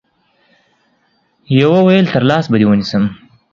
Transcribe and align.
يوه 1.51 1.81
ويل 1.83 2.05
تر 2.13 2.23
لاس 2.29 2.45
به 2.51 2.57
دي 2.57 2.65
ونيسم 2.65 3.03